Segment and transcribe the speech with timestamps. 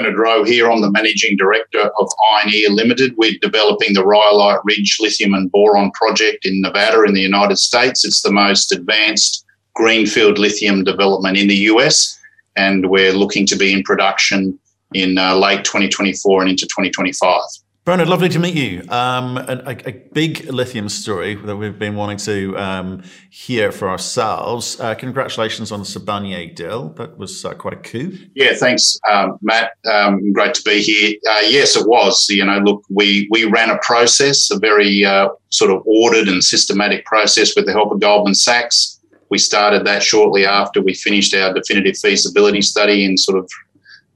[0.00, 0.70] Bernard Rowe here.
[0.70, 3.12] I'm the Managing Director of Ioneer Limited.
[3.18, 8.02] We're developing the Rhyolite Ridge Lithium and Boron project in Nevada in the United States.
[8.02, 9.44] It's the most advanced
[9.74, 12.18] greenfield lithium development in the US,
[12.56, 14.58] and we're looking to be in production
[14.94, 17.42] in uh, late 2024 and into 2025.
[17.86, 18.82] Bernard, lovely to meet you.
[18.90, 24.78] Um, a, a, big lithium story that we've been wanting to um, hear for ourselves.
[24.78, 26.90] Uh, congratulations on the Sibanye deal.
[26.90, 28.18] That was uh, quite a coup.
[28.34, 29.72] Yeah, thanks, um, Matt.
[29.90, 31.16] Um, great to be here.
[31.26, 32.28] Uh, yes, it was.
[32.28, 36.44] You know, look, we we ran a process, a very uh, sort of ordered and
[36.44, 39.00] systematic process with the help of Goldman Sachs.
[39.30, 43.50] We started that shortly after we finished our definitive feasibility study in sort of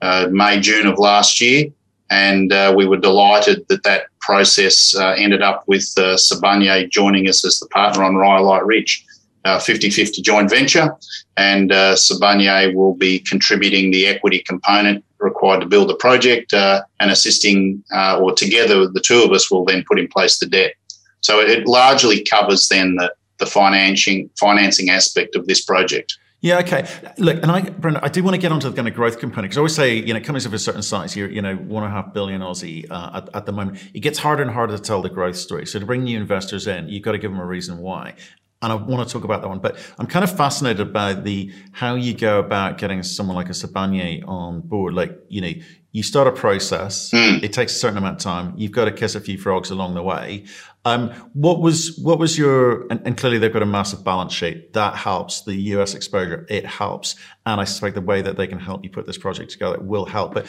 [0.03, 1.71] uh, May, June of last year
[2.15, 7.29] and uh, we were delighted that that process uh, ended up with uh, Sibanye joining
[7.29, 9.05] us as the partner on Rhyolite Ridge,
[9.45, 10.95] a 50-50 joint venture,
[11.37, 16.83] and uh, Sibanye will be contributing the equity component required to build the project uh,
[17.01, 20.47] and assisting, uh, or together the two of us will then put in place the
[20.47, 20.75] debt.
[21.21, 26.17] So it largely covers then the, the financing financing aspect of this project.
[26.45, 26.87] Yeah, okay.
[27.17, 29.45] Look, and I, Brendan, I do want to get onto the kind of growth component
[29.45, 31.85] because I always say, you know, companies of a certain size, you're, you know, one
[31.85, 33.79] and a half billion Aussie uh, at, at the moment.
[33.95, 35.65] It gets harder and harder to tell the growth story.
[35.65, 38.17] So to bring new investors in, you've got to give them a reason why.
[38.61, 41.51] And I want to talk about that one, but I'm kind of fascinated by the
[41.73, 44.93] how you go about getting someone like a Sibanye on board.
[44.93, 45.53] Like, you know,
[45.95, 47.41] you start a process, mm.
[47.41, 48.53] it takes a certain amount of time.
[48.57, 50.45] You've got to kiss a few frogs along the way.
[50.85, 54.73] Um, what was what was your and, and, clearly they've got a massive balance sheet
[54.73, 56.47] that helps the US exposure.
[56.51, 57.15] It helps,
[57.47, 60.05] and I suspect the way that they can help you put this project together will
[60.05, 60.35] help.
[60.35, 60.47] But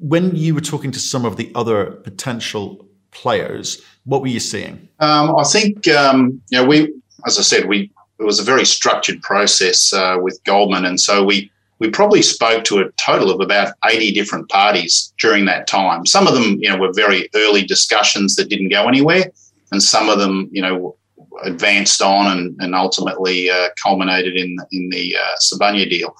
[0.00, 4.88] when you were talking to some of the other potential players, what were you seeing?
[5.00, 6.94] Um, I think um, you know we,
[7.26, 11.22] as I said, we it was a very structured process uh, with Goldman, and so
[11.22, 11.51] we
[11.82, 16.06] we probably spoke to a total of about 80 different parties during that time.
[16.06, 19.24] Some of them, you know, were very early discussions that didn't go anywhere
[19.72, 20.96] and some of them, you know,
[21.42, 26.14] advanced on and, and ultimately uh, culminated in in the uh, Sibanye deal.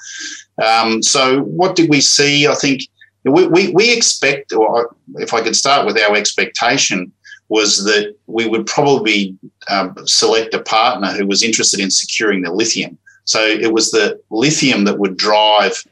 [0.61, 2.49] Um, so, what did we see?
[2.49, 2.83] I think
[3.23, 7.13] we, we, we expect, or if I could start with our expectation,
[7.51, 12.53] was that we would probably um, select a partner who was interested in securing the
[12.53, 12.99] lithium.
[13.25, 15.83] So it was the lithium that would drive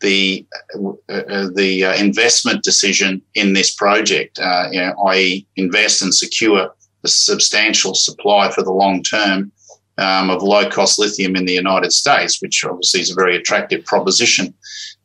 [0.00, 6.14] the uh, the uh, investment decision in this project, uh, you know, i.e., invest and
[6.14, 6.70] secure
[7.04, 9.52] a substantial supply for the long term
[9.98, 13.84] um, of low cost lithium in the United States, which obviously is a very attractive
[13.84, 14.54] proposition.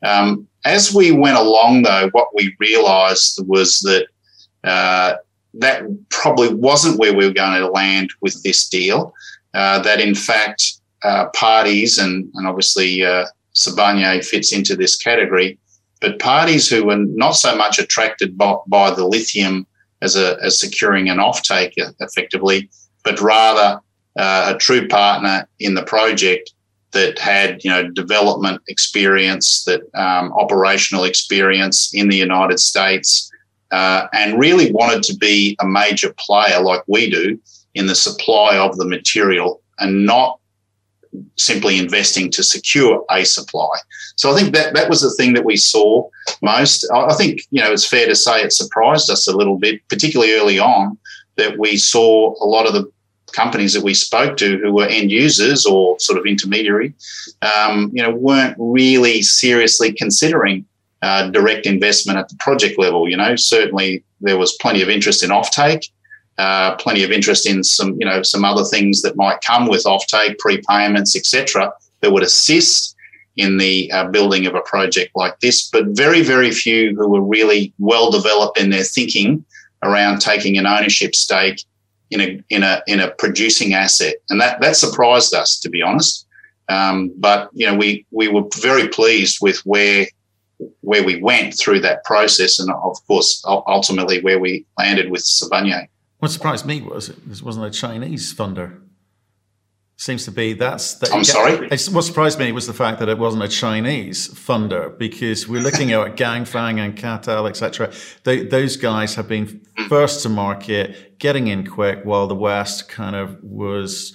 [0.03, 4.07] Um, as we went along, though, what we realised was that
[4.63, 5.15] uh,
[5.53, 9.13] that probably wasn't where we were going to land with this deal.
[9.53, 10.74] Uh, that in fact,
[11.05, 15.57] uh, parties and, and obviously uh, Sibanye fits into this category,
[16.01, 19.67] but parties who were not so much attracted by, by the lithium
[20.01, 22.69] as a as securing an offtake effectively,
[23.03, 23.79] but rather
[24.17, 26.51] uh, a true partner in the project
[26.91, 33.31] that had you know development experience, that um, operational experience in the United States,
[33.71, 37.39] uh, and really wanted to be a major player like we do
[37.73, 40.39] in the supply of the material and not
[41.37, 43.77] simply investing to secure a supply.
[44.15, 46.07] So I think that that was the thing that we saw
[46.41, 46.89] most.
[46.93, 50.33] I think you know it's fair to say it surprised us a little bit, particularly
[50.33, 50.97] early on,
[51.37, 52.89] that we saw a lot of the
[53.33, 56.93] companies that we spoke to who were end users or sort of intermediary,
[57.41, 60.65] um, you know, weren't really seriously considering
[61.01, 63.09] uh, direct investment at the project level.
[63.09, 65.89] You know, certainly there was plenty of interest in offtake
[66.37, 69.83] uh, plenty of interest in some, you know, some other things that might come with
[69.85, 72.95] offtake, prepayments, etc., that would assist
[73.37, 75.69] in the uh, building of a project like this.
[75.69, 79.45] But very, very few who were really well developed in their thinking
[79.83, 81.63] around taking an ownership stake
[82.11, 85.81] in a in a in a producing asset, and that that surprised us, to be
[85.81, 86.27] honest.
[86.69, 90.07] Um, but you know, we we were very pleased with where
[90.81, 95.87] where we went through that process, and of course, ultimately where we landed with Sibanye.
[96.25, 98.81] What surprised me was it wasn't a Chinese funder.
[99.95, 100.95] Seems to be that's.
[100.95, 101.67] That I'm sorry.
[101.67, 105.91] What surprised me was the fact that it wasn't a Chinese funder because we're looking
[105.91, 107.93] at Ganfeng and CATL, etc.
[108.23, 113.37] those guys have been first to market, getting in quick, while the West kind of
[113.43, 114.11] was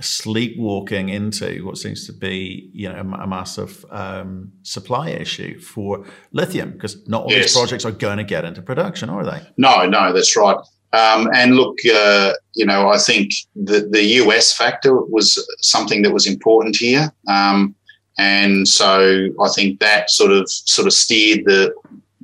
[0.00, 6.72] sleepwalking into what seems to be you know a, massive um, supply issue for lithium
[6.72, 7.44] because not all yes.
[7.44, 9.40] these projects are going to get into production, are they?
[9.56, 10.58] No, no, that's right.
[10.94, 16.12] Um, and look, uh, you know, I think the, the US factor was something that
[16.12, 17.12] was important here.
[17.26, 17.74] Um,
[18.16, 21.74] and so I think that sort of sort of steered the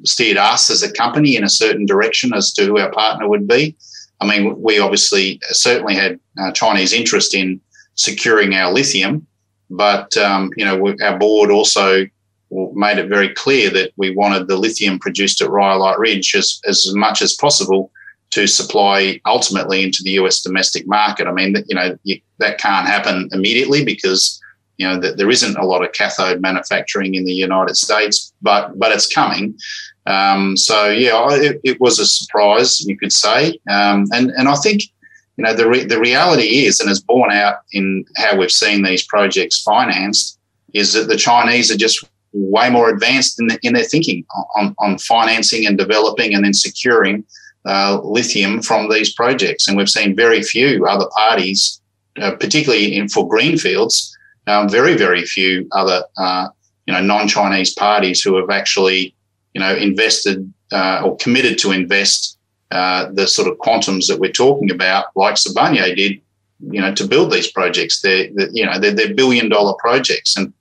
[0.05, 3.47] steered us as a company in a certain direction as to who our partner would
[3.49, 3.77] be.
[4.21, 7.61] I mean, we obviously certainly had uh, Chinese interest in
[7.97, 9.27] securing our lithium,
[9.69, 12.07] but um, you know, our board also
[12.51, 16.93] made it very clear that we wanted the lithium produced at Rhyolite Ridge as, as
[16.95, 17.91] much as possible
[18.31, 21.27] to supply ultimately into the US domestic market.
[21.27, 24.41] I mean, you know, you, that can't happen immediately because
[24.77, 28.93] you know there isn't a lot of cathode manufacturing in the United States, but but
[28.93, 29.59] it's coming.
[30.07, 34.55] Um, so yeah, it, it, was a surprise, you could say, um, and and I
[34.55, 34.85] think
[35.37, 38.83] you know the re- the reality is, and is borne out in how we've seen
[38.83, 40.39] these projects financed,
[40.73, 44.25] is that the Chinese are just way more advanced in, the, in their thinking
[44.57, 47.25] on, on financing and developing and then securing
[47.67, 49.69] uh, lithium from these projects.
[49.69, 51.81] And we've seen very few other parties,
[52.21, 54.17] uh, particularly in, for greenfields,
[54.47, 56.49] um, very, very few other, uh,
[56.87, 59.15] you know, non-Chinese parties who have actually,
[59.55, 62.39] you know, invested uh, or committed to invest
[62.71, 66.21] uh, the sort of quantums that we're talking about, like Sibanye did,
[66.61, 68.01] you know, to build these projects.
[68.01, 70.53] They're, they're you know, they're, they're billion-dollar projects, and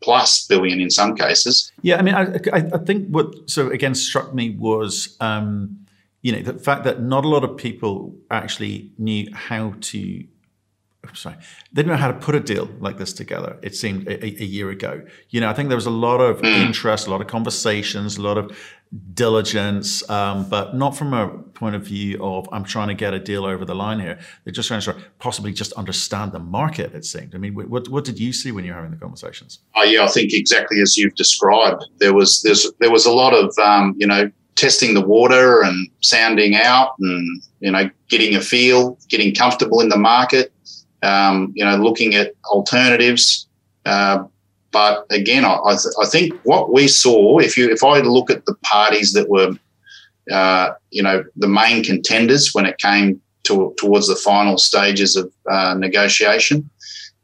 [0.00, 1.72] plus billion in some cases.
[1.82, 5.85] Yeah, I mean, I, I, think what so again struck me was um,
[6.26, 10.24] you know, the fact that not a lot of people actually knew how to
[11.14, 11.36] sorry,
[11.72, 13.60] they didn't know how to put a deal like this together.
[13.62, 15.04] It seemed a, a, year ago.
[15.30, 16.66] You know, I think there was a lot of mm.
[16.66, 18.50] interest, a lot of conversations, a lot of
[19.14, 23.20] diligence, um, but not from a point of view of I'm trying to get a
[23.20, 24.18] deal over the line here.
[24.42, 26.92] They're just trying to possibly just understand the market.
[26.92, 27.36] It seemed.
[27.36, 29.60] I mean, what what did you see when you were having the conversations?
[29.76, 31.84] Oh yeah, I think exactly as you've described.
[31.98, 35.88] There was there's there was a lot of um, you know testing the water and
[36.00, 40.52] sounding out and you know getting a feel getting comfortable in the market
[41.02, 43.46] um, you know looking at alternatives.
[43.84, 44.24] Uh,
[44.72, 48.30] but again I, I, th- I, think what we saw if you if i look
[48.30, 49.56] at the parties that were
[50.32, 55.32] uh, you know the main contenders when it came to, towards the final stages of
[55.48, 56.68] uh, negotiation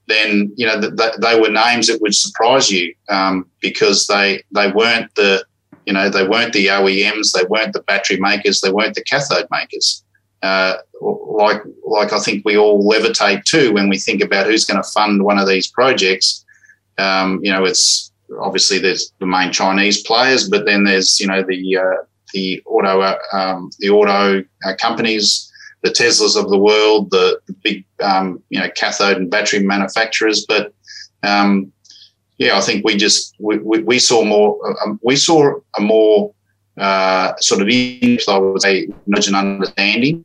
[0.06, 4.43] then you know th- th- they were names that would surprise you um, because they
[4.52, 5.44] they weren't the
[5.87, 9.49] you know, they weren't the OEMs, they weren't the battery makers, they weren't the cathode
[9.50, 10.05] makers.
[10.43, 14.82] Uh, like, like I think we all levitate to when we think about who's going
[14.82, 16.44] to fund one of these projects.
[16.99, 21.43] Um, you know, it's obviously there's the main Chinese players, but then there's you know
[21.43, 25.50] the uh, the auto uh, um, the auto uh, companies,
[25.82, 30.44] the Teslas of the world, the, the big um, you know cathode and battery manufacturers.
[30.46, 30.73] But
[31.23, 31.73] um,
[32.42, 36.34] yeah, I think we just we, we, we saw more um, we saw a more
[36.76, 40.24] uh, sort of I would say knowledge and understanding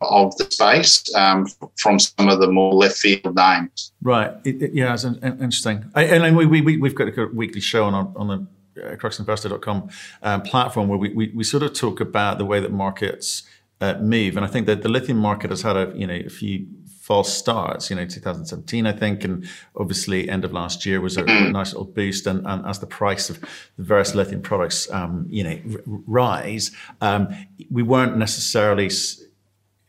[0.00, 1.46] of the space um,
[1.76, 3.92] from some of the more left field names.
[4.02, 4.32] Right.
[4.44, 5.90] It, it, yeah, it's interesting.
[5.94, 9.88] I, and we, we, we've got a weekly show on our, on the uh, cruxinvestor.com
[10.22, 13.44] um, platform where we, we, we sort of talk about the way that markets
[13.80, 14.36] uh, move.
[14.36, 16.66] And I think that the lithium market has had a, you know, a few
[17.06, 21.22] false starts, you know, 2017, I think, and obviously end of last year was a,
[21.22, 21.52] mm-hmm.
[21.52, 22.26] nice little boost.
[22.26, 23.40] And, and, as the price of
[23.76, 27.28] the various lithium products, um, you know, r- rise, um,
[27.70, 29.22] we weren't necessarily s-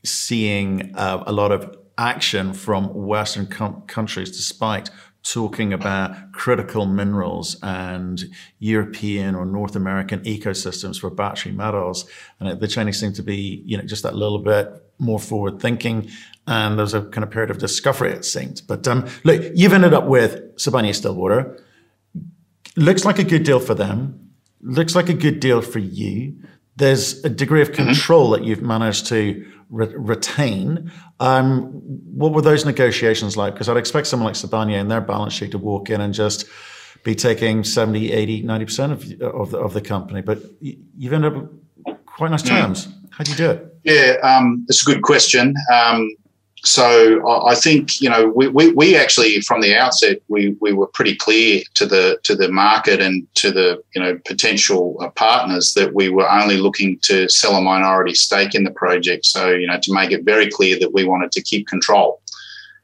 [0.06, 4.92] seeing uh, a lot of action from Western com- countries, despite
[5.24, 8.25] talking about critical minerals and
[8.60, 12.08] European or North American ecosystems for battery metals.
[12.40, 16.10] And the Chinese seem to be, you know, just that little bit more forward thinking.
[16.48, 18.62] And there's a kind of period of discovery, it seems.
[18.62, 21.62] But um, look, you've ended up with Sibanye Stillwater.
[22.77, 24.32] Looks like a good deal for them.
[24.62, 26.36] Looks like a good deal for you.
[26.77, 27.88] There's a degree of mm-hmm.
[27.88, 28.44] control mm-hmm.
[28.44, 30.92] that you've managed to re- retain.
[31.20, 33.54] Um, what were those negotiations like?
[33.54, 36.46] Because I'd expect someone like Sibanye and their balance sheet to walk in and just
[37.04, 40.22] be taking 70, 80, 90% of, of, the, of the company.
[40.22, 41.50] But you've ended up
[42.06, 42.50] quite nice mm.
[42.50, 42.88] terms.
[43.12, 43.75] How do you do it?
[43.84, 45.54] Yeah, um, it's a good question.
[45.74, 46.10] Um,
[46.67, 50.88] so I think you know we, we, we, actually from the outset we, we were
[50.88, 55.74] pretty clear to the to the market and to the you know potential uh, partners
[55.75, 59.25] that we were only looking to sell a minority stake in the project.
[59.25, 62.21] So you know to make it very clear that we wanted to keep control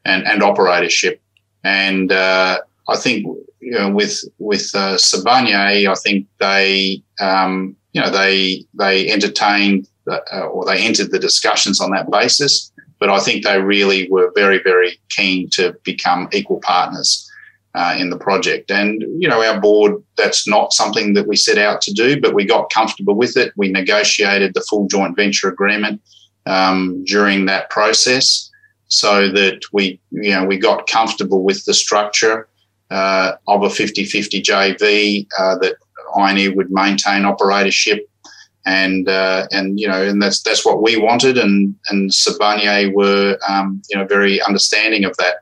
[0.06, 1.18] and and operatorship.
[1.62, 3.26] And uh, I think
[3.60, 10.46] you know with with uh, I think they um, you know they they entertained uh,
[10.46, 12.72] or they entered the discussions on that basis.
[12.98, 17.30] But I think they really were very, very keen to become equal partners
[17.74, 18.70] uh, in the project.
[18.70, 22.34] And, you know, our board, that's not something that we set out to do, but
[22.34, 23.52] we got comfortable with it.
[23.56, 26.00] We negotiated the full joint venture agreement
[26.46, 28.50] um, during that process
[28.88, 32.48] so that we, you know, we got comfortable with the structure
[32.90, 35.76] uh, of a 50 50 JV uh, that
[36.14, 38.00] Ioneer would maintain operatorship
[38.66, 43.38] and uh, and you know, and that's that's what we wanted, and and Sibanye were
[43.48, 45.36] um, you know very understanding of that.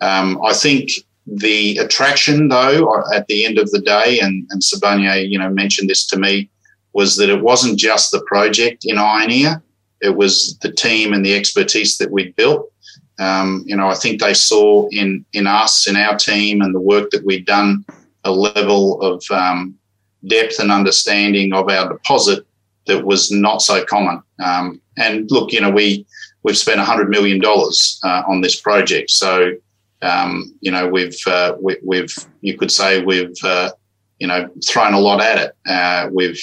[0.00, 0.90] Um, I think
[1.26, 5.90] the attraction, though, at the end of the day, and and Sibanye, you know, mentioned
[5.90, 6.48] this to me,
[6.94, 9.62] was that it wasn't just the project in Ioneer;
[10.00, 12.70] it was the team and the expertise that we'd built.
[13.18, 16.80] Um, you know, I think they saw in in us, in our team, and the
[16.80, 17.84] work that we'd done,
[18.24, 19.74] a level of um,
[20.26, 22.46] depth and understanding of our deposit
[22.86, 24.22] that was not so common.
[24.42, 26.06] Um, and look, you know, we
[26.42, 29.52] we've spent hundred million dollars uh, on this project, so
[30.02, 32.10] um, you know we've uh, we, have
[32.40, 33.70] you could say we've uh,
[34.18, 35.56] you know thrown a lot at it.
[35.66, 36.42] Uh, we've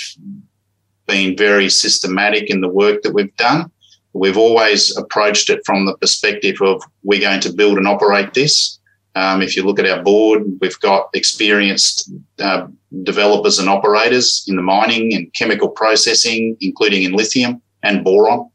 [1.07, 3.71] been very systematic in the work that we've done.
[4.13, 8.79] We've always approached it from the perspective of we're going to build and operate this.
[9.15, 12.67] Um, if you look at our board, we've got experienced uh,
[13.03, 18.49] developers and operators in the mining and chemical processing, including in lithium and boron,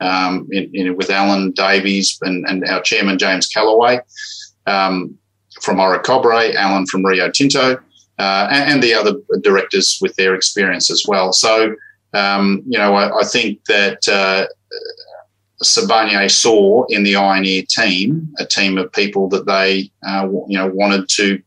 [0.00, 4.00] um, in, in, with Alan Davies and, and, our chairman, James Calaway,
[4.66, 5.16] um,
[5.60, 7.78] from Orocobre, Alan from Rio Tinto,
[8.18, 11.32] uh, and, and, the other directors with their experience as well.
[11.32, 11.74] So,
[12.14, 14.46] um, you know, I, I think that uh,
[15.62, 20.68] Sibanye saw in the Ioneer team a team of people that they, uh, you know,
[20.68, 21.42] wanted to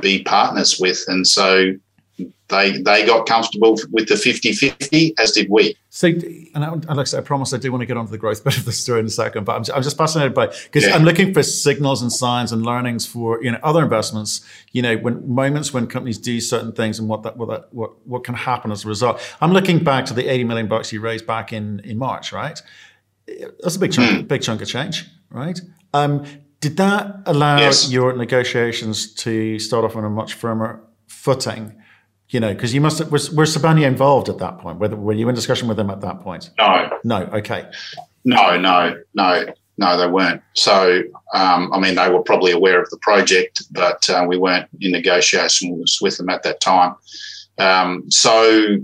[0.00, 1.74] be partners with, and so
[2.48, 5.76] they they got comfortable with the 50-50, as did we.
[5.90, 8.64] So, and Alex, I promise I do want to get onto the growth bit of
[8.64, 10.94] the story in a second, but I'm, just, I'm just fascinated by because yeah.
[10.94, 14.44] I'm looking for signals and signs and learnings for you know other investments.
[14.72, 18.06] You know, when moments when companies do certain things and what that what that what
[18.06, 19.20] what can happen as a result.
[19.40, 22.60] I'm looking back to the 80 million bucks you raised back in in March, right?
[23.26, 24.28] That's a big chunk, mm.
[24.28, 25.60] big chunk of change, right?
[25.94, 26.24] Um,
[26.60, 27.90] did that allow yes.
[27.90, 31.76] your negotiations to start off on a much firmer footing?
[32.28, 34.78] You know, because you must have, was were Sibanye involved at that point?
[34.78, 36.50] Whether were you in discussion with them at that point?
[36.58, 37.22] No, no.
[37.34, 37.68] Okay.
[38.24, 39.44] No, no, no,
[39.76, 39.98] no.
[39.98, 40.40] They weren't.
[40.54, 41.02] So,
[41.34, 44.92] um, I mean, they were probably aware of the project, but uh, we weren't in
[44.92, 46.94] negotiations with them at that time.
[47.58, 48.78] Um, so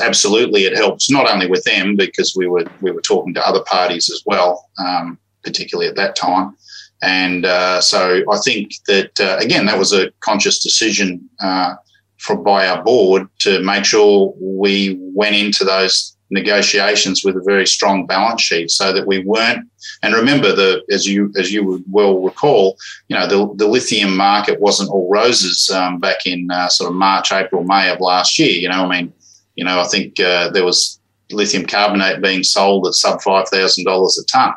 [0.00, 3.62] absolutely, it helps not only with them because we were we were talking to other
[3.64, 6.56] parties as well, um, particularly at that time.
[7.02, 11.74] And uh, so I think that uh, again that was a conscious decision uh,
[12.18, 17.66] from by our board to make sure we went into those negotiations with a very
[17.66, 19.66] strong balance sheet so that we weren't
[20.02, 22.76] and remember the as you as you would well recall
[23.08, 26.96] you know the, the lithium market wasn't all roses um, back in uh, sort of
[26.96, 29.12] march april may of last year you know i mean
[29.56, 34.24] you know i think uh, there was lithium carbonate being sold at sub $5000 a
[34.30, 34.54] ton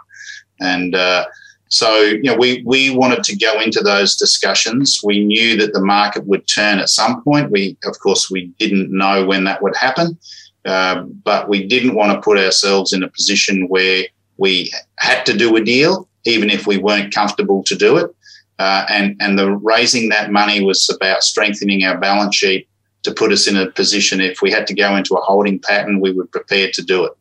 [0.59, 1.25] and uh,
[1.71, 4.99] so, you know, we, we wanted to go into those discussions.
[5.05, 7.49] We knew that the market would turn at some point.
[7.49, 10.19] We, of course, we didn't know when that would happen.
[10.65, 14.03] Uh, but we didn't want to put ourselves in a position where
[14.37, 18.13] we had to do a deal, even if we weren't comfortable to do it.
[18.59, 22.67] Uh, and and the raising that money was about strengthening our balance sheet
[23.03, 25.99] to put us in a position if we had to go into a holding pattern,
[25.99, 27.13] we were prepared to do it.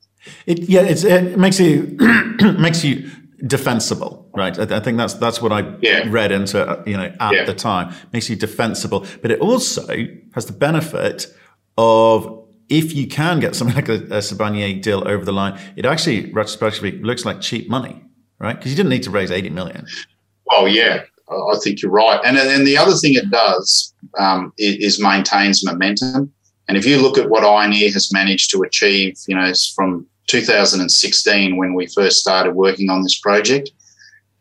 [0.47, 1.97] It yeah, it makes you
[2.59, 3.11] makes you
[3.47, 4.59] defensible, right?
[4.59, 6.04] I, I, think that's that's what I yeah.
[6.09, 7.44] read into you know at yeah.
[7.44, 7.94] the time.
[8.12, 9.87] Makes you defensible, but it also
[10.35, 11.26] has the benefit
[11.78, 12.39] of
[12.70, 16.32] if you can get something like a, a Sibanye deal over the line, it actually
[16.32, 18.02] retrospectively looks like cheap money,
[18.38, 18.56] right?
[18.56, 19.86] Because you didn't need to raise 80 million.
[20.52, 22.20] Oh, yeah, I think you're right.
[22.24, 26.32] And, and the other thing it does um, is, is, maintains momentum.
[26.68, 31.56] And if you look at what Ioneer has managed to achieve, you know, from 2016
[31.56, 33.70] when we first started working on this project,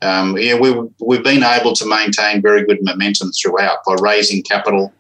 [0.02, 0.74] um, yeah, we,
[1.06, 4.94] we've been able to maintain very good momentum throughout by raising capital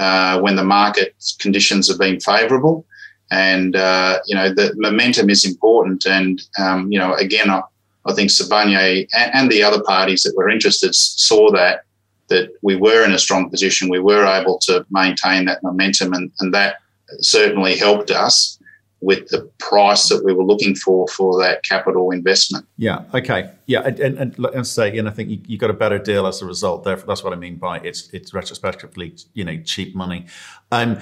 [0.00, 2.86] uh, when the market conditions have been favourable.
[3.30, 6.06] And, uh, you know, the momentum is important.
[6.06, 7.60] And, um, you know, again, I,
[8.06, 11.84] I think Sibanye and, and, the other parties that were interested saw that,
[12.28, 13.90] that we were in a strong position.
[13.90, 16.76] We were able to maintain that momentum and, and that
[17.20, 18.58] certainly helped us
[19.00, 22.66] with the price that we were looking for for that capital investment.
[22.76, 23.04] Yeah.
[23.14, 23.50] Okay.
[23.66, 23.80] Yeah.
[23.80, 26.46] And, and, and say, and I think you, you, got a better deal as a
[26.46, 26.84] result.
[26.84, 30.26] Therefore, that's what I mean by it's it's retrospectively, you know, cheap money.
[30.70, 30.98] Um,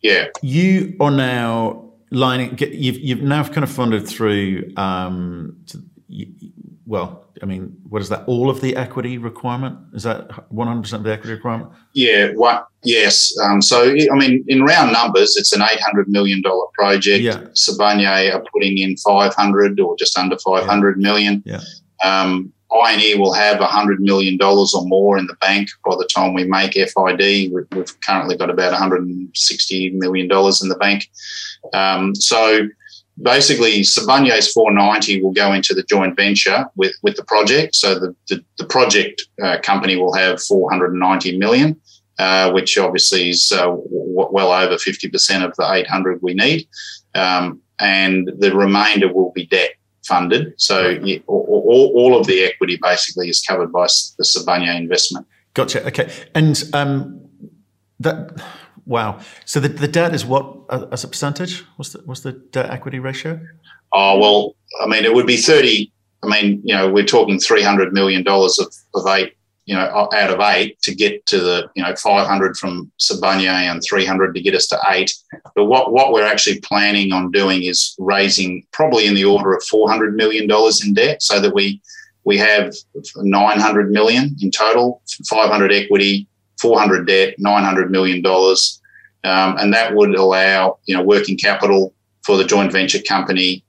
[0.00, 0.26] yeah.
[0.42, 2.58] You are now lining.
[2.58, 4.72] You've you've now kind of funded through.
[4.76, 5.82] Um, to,
[6.92, 8.24] well, I mean, what is that?
[8.26, 9.78] All of the equity requirement?
[9.94, 11.70] Is that 100% of the equity requirement?
[11.94, 12.66] Yeah, what?
[12.84, 13.32] Yes.
[13.42, 16.42] Um, so, I mean, in round numbers, it's an $800 million
[16.74, 17.22] project.
[17.22, 17.44] Yeah.
[17.54, 21.02] Sibanye are putting in 500 or just under five hundred yeah.
[21.02, 21.42] million.
[21.46, 21.62] Yeah.
[22.04, 26.44] Um, Ioneer will have $100 million or more in the bank by the time we
[26.44, 27.52] make FID.
[27.70, 31.10] We've currently got about $160 million in the bank.
[31.72, 32.68] Um, so
[33.20, 37.74] basically, Sibanye 490 will go into the joint venture with, with the project.
[37.74, 41.80] So the, the, the project uh, company will have 490 million,
[42.18, 46.66] uh, which obviously is uh, w- well over 50% of the 800 we need.
[47.14, 49.72] Um, and the remainder will be debt
[50.04, 50.54] funded.
[50.56, 53.86] So yeah, all, all, of the equity basically is covered by
[54.18, 55.26] the Sibanye investment.
[55.54, 55.86] Gotcha.
[55.86, 56.10] Okay.
[56.34, 57.20] And um,
[58.02, 58.42] that,
[58.86, 59.20] wow.
[59.44, 61.64] So the, the debt is what as a percentage?
[61.76, 63.40] What's the, what's the debt equity ratio?
[63.92, 65.92] Oh, well, I mean, it would be 30.
[66.22, 70.40] I mean, you know, we're talking $300 million of, of eight you know, out of
[70.40, 74.66] eight to get to the, you know, 500 from Sibanye and 300 to get us
[74.68, 75.14] to eight.
[75.54, 79.62] But what, what we're actually planning on doing is raising probably in the order of
[79.62, 80.48] $400 million
[80.84, 81.80] in debt so that we,
[82.24, 82.74] we have
[83.16, 86.26] 900 million in total, 500 equity,
[86.62, 88.80] 400 debt, 900 million dollars.
[89.24, 93.64] Um, and that would allow, you know, working capital for the joint venture company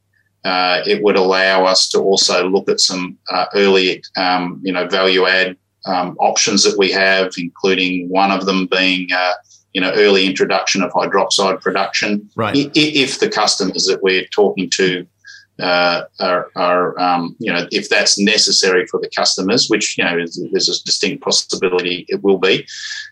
[0.46, 4.88] uh, it would allow us to also look at some uh, early, um, you know,
[4.88, 9.34] value add um, options that we have, including one of them being, uh,
[9.74, 12.30] you know, early introduction of hydroxide production.
[12.36, 12.70] Right.
[12.76, 15.08] If the customers that we're talking to
[15.60, 20.16] uh, are, are um, you know, if that's necessary for the customers, which you know,
[20.52, 22.66] there's a distinct possibility it will be.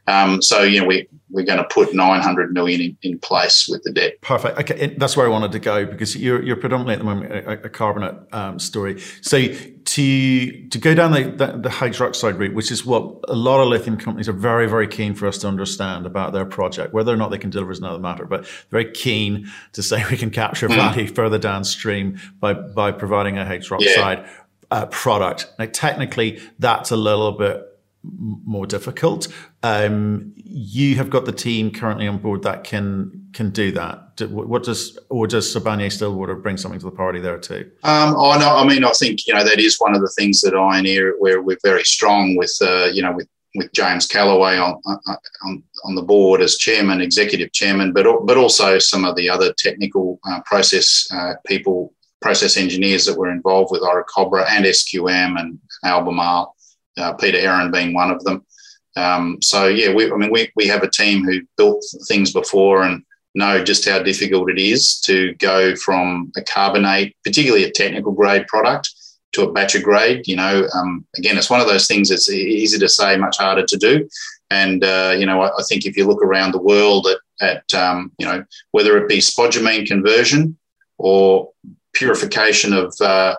[0.07, 3.83] Um, so you know, we we're going to put 900 million in, in place with
[3.83, 4.19] the debt.
[4.21, 4.59] Perfect.
[4.59, 7.65] Okay, that's where I wanted to go because you're you're predominantly at the moment a,
[7.65, 8.99] a carbonate um, story.
[9.21, 13.61] So to to go down the, the, the hydroxide route, which is what a lot
[13.61, 16.93] of lithium companies are very very keen for us to understand about their project.
[16.93, 20.17] Whether or not they can deliver is another matter, but very keen to say we
[20.17, 20.75] can capture mm.
[20.75, 24.27] value further downstream by by providing a hydroxide yeah.
[24.69, 25.47] uh, product.
[25.57, 27.70] Now, technically, that's a little bit
[28.03, 29.27] more difficult.
[29.63, 34.21] Um, you have got the team currently on board that can can do that.
[34.29, 37.71] What does or does Sibanye Stillwater bring something to the party there too?
[37.83, 40.41] Um, oh no, I mean I think you know that is one of the things
[40.41, 44.81] that Ioneer where we're very strong with uh, you know with with James Calaway on,
[45.43, 49.53] on on the board as chairman, executive chairman, but but also some of the other
[49.53, 55.59] technical uh, process uh, people, process engineers that were involved with Orocobre and SQM and
[55.83, 56.55] Albemarle
[56.97, 58.45] uh, Peter Aaron being one of them.
[58.95, 62.83] Um, so yeah, we, I mean, we, we have a team who built things before
[62.83, 63.03] and
[63.35, 68.47] know just how difficult it is to go from a carbonate, particularly a technical grade
[68.47, 68.89] product,
[69.33, 70.27] to a battery grade.
[70.27, 73.65] You know, um, again, it's one of those things that's easy to say, much harder
[73.65, 74.09] to do.
[74.49, 77.73] And uh, you know, I, I, think if you look around the world at, at
[77.73, 80.57] um, you know whether it be spodumene conversion
[80.97, 81.49] or
[81.93, 83.35] purification of uh,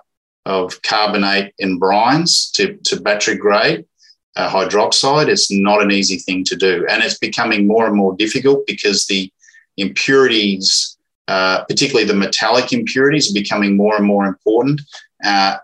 [0.46, 3.84] of carbonate in brines to, to battery grade
[4.36, 5.28] uh, hydroxide.
[5.28, 6.86] It's not an easy thing to do.
[6.88, 9.30] And it's becoming more and more difficult because the
[9.76, 10.96] impurities,
[11.28, 14.80] uh, particularly the metallic impurities, are becoming more and more important,
[15.24, 15.58] uh,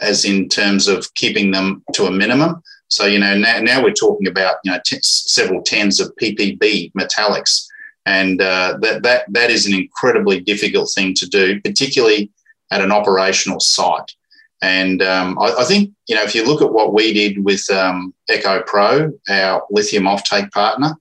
[0.00, 2.62] as in terms of keeping them to a minimum.
[2.88, 6.92] So, you know, now, now we're talking about, you know, t- several tens of ppb
[6.92, 7.66] metallics.
[8.06, 12.32] And uh, that, that, that is an incredibly difficult thing to do, particularly
[12.70, 14.14] at an operational site.
[14.62, 17.68] And um, I, I, think, you know, if you look at what we did with
[17.70, 20.94] um, EcoPro, our lithium offtake partner,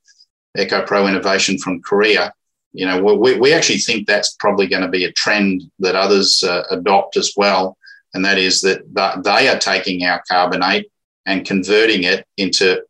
[0.57, 2.33] EcoPro Innovation from Korea,
[2.71, 6.43] you know, we, we actually think that's probably going to be a trend that others
[6.43, 7.77] uh, adopt as well.
[8.13, 8.81] And that is that
[9.23, 10.89] they are taking our carbonate
[11.25, 12.81] and converting it into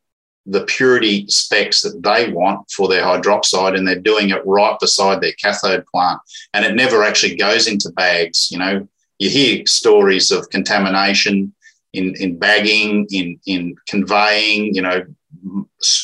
[0.50, 5.22] the purity specs that they want for their hydroxide and they're doing it right beside
[5.22, 6.20] their cathode plant.
[6.54, 8.88] And it never actually goes into bags you know.
[9.20, 11.54] You hear stories of contamination
[11.92, 15.06] in, in bagging in, in conveying you know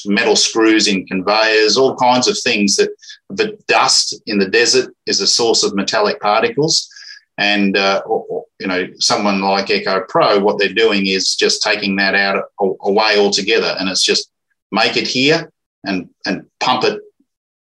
[0.06, 2.90] metal screws in conveyors all kinds of things that
[3.30, 6.90] the dust in the desert is a source of metallic particles.
[7.38, 12.16] And uh, or, you know someone like EcoPro, what they're doing is just taking that
[12.16, 14.32] out away altogether, and it's just
[14.76, 15.52] make it here
[15.86, 17.02] and and pump it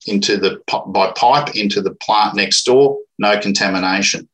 [0.05, 4.27] into the by pipe into the plant next door, no contamination.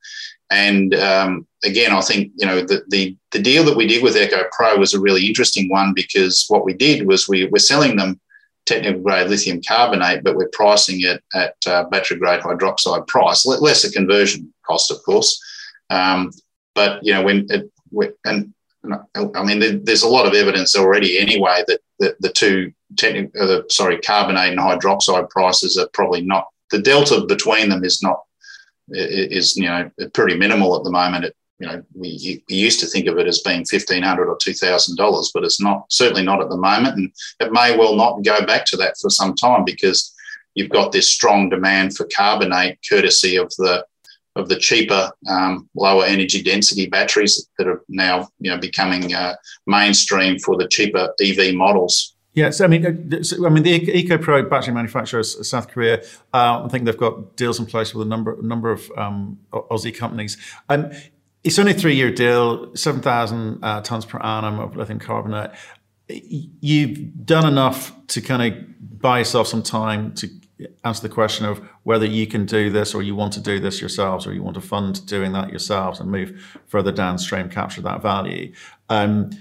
[0.50, 4.16] And um, again, I think you know the, the the deal that we did with
[4.16, 8.20] EcoPro was a really interesting one because what we did was we were selling them
[8.66, 13.84] technical grade lithium carbonate, but we're pricing it at uh, battery grade hydroxide price, less
[13.84, 15.42] a conversion cost, of course.
[15.90, 16.32] Um,
[16.76, 17.72] but you know when it
[18.26, 22.74] and I mean, there's a lot of evidence already anyway that the, the two
[23.40, 28.24] uh, sorry, carbonate and hydroxide prices are probably not the delta between them is not
[28.90, 31.26] is you know pretty minimal at the moment.
[31.26, 34.38] It, you know, we, we used to think of it as being fifteen hundred or
[34.38, 37.96] two thousand dollars, but it's not certainly not at the moment, and it may well
[37.96, 40.14] not go back to that for some time because
[40.56, 43.86] you've got this strong demand for carbonate, courtesy of the
[44.36, 49.36] of the cheaper, um, lower energy density batteries that are now you know becoming uh,
[49.68, 52.16] mainstream for the cheaper EV models.
[52.34, 56.02] Yeah, so, I mean, uh, I mean the EcoPro battery manufacturers, South Korea.
[56.34, 59.96] Uh, I think they've got deals in place with a number number of um, Aussie
[59.96, 60.38] companies.
[60.70, 60.92] Um,
[61.44, 65.52] it's only a three year deal, seven thousand uh, tons per annum of lithium carbonate.
[66.08, 70.30] You've done enough to kind of buy yourself some time to
[70.84, 73.80] answer the question of whether you can do this or you want to do this
[73.80, 78.02] yourselves or you want to fund doing that yourselves and move further downstream, capture that
[78.02, 78.54] value.
[78.90, 79.32] Um,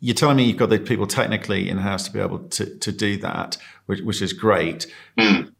[0.00, 2.92] you're telling me you've got the people technically in house to be able to, to
[2.92, 4.86] do that, which, which is great.
[5.18, 5.52] Mm.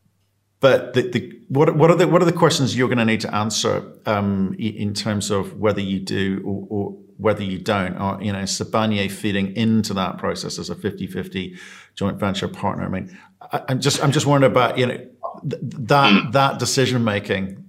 [0.60, 3.20] But the, the, what, what, are the, what are the questions you're going to need
[3.20, 7.98] to answer um, in terms of whether you do or, or whether you don't?
[7.98, 11.58] Or, you know, Sibanye feeding into that process as a 50 50
[11.94, 12.84] joint venture partner?
[12.84, 13.18] I mean,
[13.52, 16.32] I, am just I'm just wondering about you know th- that mm.
[16.32, 17.62] that decision making.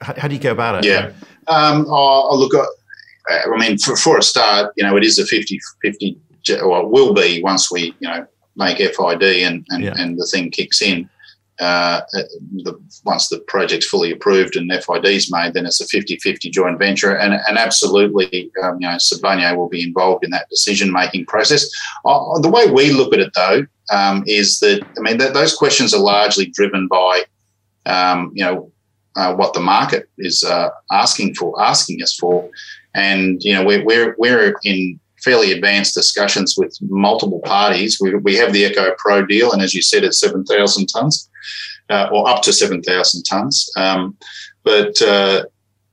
[0.00, 0.88] How, how, do you go about it?
[0.88, 1.12] Yeah,
[1.46, 2.54] um, I'll, look.
[2.54, 2.66] At,
[3.30, 6.18] I mean, for, for a start, you know, it is a 50-50,
[6.62, 9.94] or it will be once we you know make FID and and, yeah.
[9.96, 11.08] and the thing kicks in
[11.60, 16.50] uh, the, once the project's fully approved and FID is made, then it's a 50-50
[16.50, 21.70] joint venture, and, and absolutely, um, you know, will be involved in that decision-making process.
[22.04, 25.54] Uh, the way we look at it, though, um, is that I mean that those
[25.54, 27.22] questions are largely driven by,
[27.86, 28.72] um, you know,
[29.16, 32.50] uh, what the market is uh, asking for, asking us for,
[32.94, 37.98] and you know, we're we're, we're in fairly advanced discussions with multiple parties.
[38.00, 41.28] We, we have the EcoPro deal, and as you said, it's 7,000 tonnes
[41.90, 44.16] uh, or up to 7,000 tonnes um,
[44.62, 45.44] but, uh,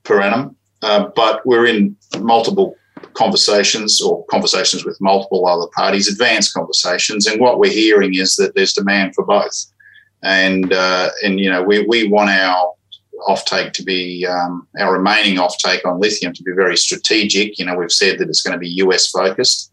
[0.04, 0.56] per annum.
[0.82, 2.76] Uh, but we're in multiple
[3.14, 7.26] conversations or conversations with multiple other parties, advanced conversations.
[7.26, 9.66] And what we're hearing is that there's demand for both.
[10.22, 12.72] And, uh, and you know, we, we want our
[13.28, 17.58] offtake to be um, our remaining offtake on lithium to be very strategic.
[17.58, 19.70] You know, we've said that it's going to be US focused,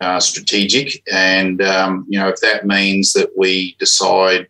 [0.00, 4.48] uh, strategic, and um, you know, if that means that we decide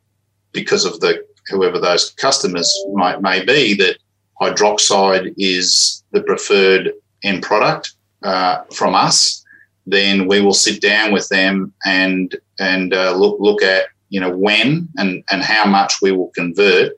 [0.53, 3.99] because of the whoever those customers might may be that
[4.41, 9.45] hydroxide is the preferred end product uh, from us,
[9.87, 14.31] then we will sit down with them and and uh, look look at you know
[14.37, 16.93] when and and how much we will convert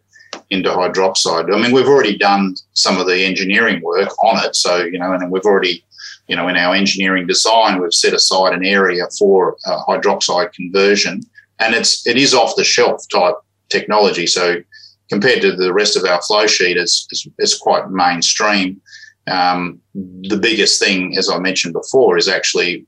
[0.50, 1.54] into hydroxide.
[1.54, 4.56] I mean, we've already done some of the engineering work on it.
[4.56, 5.84] So, you know, and we've already,
[6.26, 11.22] you know, in our engineering design, we've set aside an area for uh, hydroxide conversion.
[11.58, 13.34] And it's, it is off the shelf type
[13.68, 14.26] technology.
[14.26, 14.62] So,
[15.10, 18.80] compared to the rest of our flow sheet, it's, it's, it's quite mainstream.
[19.26, 22.86] Um, the biggest thing, as I mentioned before, is actually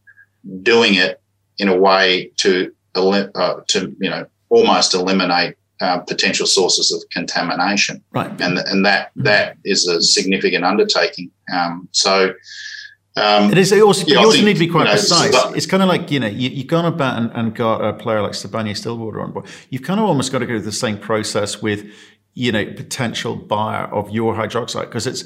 [0.63, 1.21] doing it
[1.59, 8.03] in a way to, uh, to you know, almost eliminate uh, potential sources of contamination.
[8.13, 8.31] Right.
[8.41, 11.31] And, and that that is a significant undertaking.
[11.53, 12.35] Um, so
[13.17, 13.73] um, it is.
[13.73, 15.33] Also, yeah, you also think, need to be quite you know, precise.
[15.33, 17.93] But, it's kind of like you know you, have gone about and, and, got a
[17.93, 19.47] player like Sibanye Stillwater on board.
[19.69, 21.93] You've kind of almost got to go through the same process with
[22.35, 25.25] you know potential buyer of your hydroxide because it's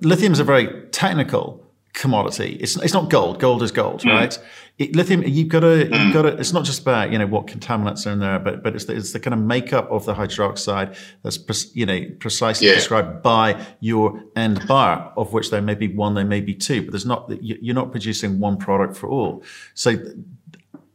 [0.00, 1.63] lithium is a very technical
[1.94, 2.58] commodity.
[2.60, 3.40] It's it's not gold.
[3.40, 4.10] Gold is gold, mm.
[4.10, 4.38] right?
[4.76, 6.12] It, lithium, you've got to, you've mm.
[6.12, 6.28] got to.
[6.36, 8.96] It's not just about you know what contaminants are in there, but but it's the,
[8.96, 12.74] it's the kind of makeup of the hydroxide that's you know precisely yeah.
[12.74, 16.82] described by your end buyer, of which there may be one, there may be two,
[16.82, 17.30] but there's not.
[17.40, 19.44] You're not producing one product for all.
[19.74, 19.96] So,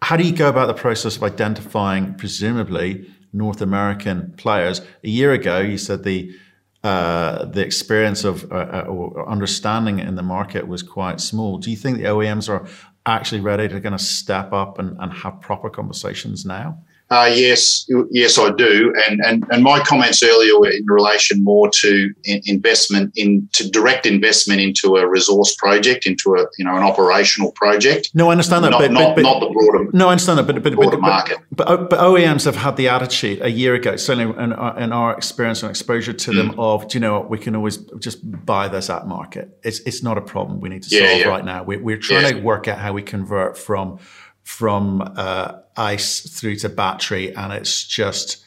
[0.01, 4.81] how do you go about the process of identifying, presumably, North American players?
[5.03, 6.35] A year ago, you said the
[6.83, 11.57] uh, the experience of uh, uh, or understanding in the market was quite small.
[11.57, 12.67] Do you think the OEMs are
[13.05, 16.79] actually ready to kind of step up and, and have proper conversations now?
[17.11, 21.67] Uh, yes, yes, I do, and, and and my comments earlier were in relation more
[21.81, 26.83] to investment in to direct investment into a resource project, into a you know an
[26.83, 28.11] operational project.
[28.13, 29.89] No, I understand that, not, but, not, but, not the broader.
[29.91, 31.37] No, I understand that, but but, broader but, market.
[31.51, 35.17] But, but, OEMs have had the attitude a year ago, certainly in our, in our
[35.17, 36.35] experience and exposure to mm.
[36.35, 39.57] them, of do you know what we can always just buy this at market.
[39.63, 41.27] It's it's not a problem we need to solve yeah.
[41.27, 41.63] right now.
[41.63, 42.33] We're, we're trying yeah.
[42.33, 43.97] to work out how we convert from
[44.43, 48.45] from uh, ice through to battery, and it's just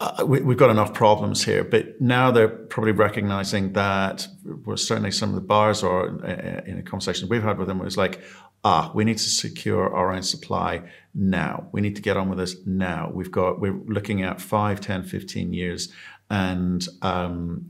[0.00, 1.62] uh, we, have got enough problems here.
[1.62, 4.26] But now they're probably recognizing that.
[4.44, 7.78] Well, certainly some of the bars or uh, in a conversation we've had with them
[7.78, 8.20] was like,
[8.64, 10.82] ah, we need to secure our own supply
[11.14, 11.68] now.
[11.72, 13.10] We need to get on with this now.
[13.14, 15.92] We've got we're looking at 5, 10, 15 years
[16.32, 17.66] and um,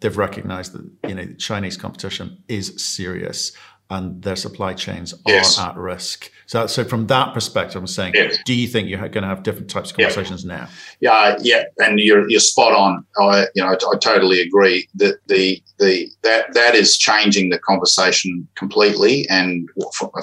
[0.00, 3.52] they've recognized that you know Chinese competition is serious
[3.90, 5.58] and their supply chains are yes.
[5.58, 6.30] at risk.
[6.46, 8.38] So, so from that perspective, I'm saying, yes.
[8.44, 10.56] do you think you're going to have different types of conversations yeah.
[10.56, 10.68] now?
[11.00, 13.04] Yeah, yeah, and you're you're spot on.
[13.20, 17.58] I you know I, I totally agree that the the that that is changing the
[17.58, 19.28] conversation completely.
[19.28, 19.68] And